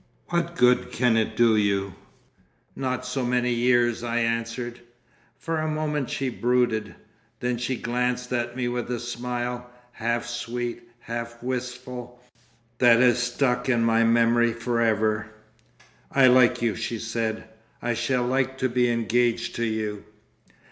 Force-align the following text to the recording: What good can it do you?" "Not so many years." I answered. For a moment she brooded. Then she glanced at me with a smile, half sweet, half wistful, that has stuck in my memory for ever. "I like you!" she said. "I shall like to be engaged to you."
What 0.29 0.55
good 0.55 0.91
can 0.91 1.15
it 1.15 1.37
do 1.37 1.55
you?" 1.55 1.93
"Not 2.75 3.05
so 3.05 3.23
many 3.23 3.51
years." 3.53 4.03
I 4.03 4.17
answered. 4.21 4.79
For 5.37 5.59
a 5.59 5.69
moment 5.69 6.09
she 6.09 6.27
brooded. 6.29 6.95
Then 7.39 7.59
she 7.59 7.75
glanced 7.75 8.33
at 8.33 8.55
me 8.55 8.67
with 8.67 8.89
a 8.89 8.99
smile, 8.99 9.69
half 9.91 10.25
sweet, 10.25 10.89
half 11.01 11.43
wistful, 11.43 12.19
that 12.79 12.99
has 12.99 13.21
stuck 13.21 13.69
in 13.69 13.85
my 13.85 14.03
memory 14.03 14.53
for 14.53 14.81
ever. 14.81 15.27
"I 16.11 16.25
like 16.25 16.63
you!" 16.63 16.73
she 16.73 16.97
said. 16.97 17.43
"I 17.79 17.93
shall 17.93 18.25
like 18.25 18.57
to 18.57 18.69
be 18.69 18.89
engaged 18.89 19.55
to 19.57 19.65
you." 19.65 20.03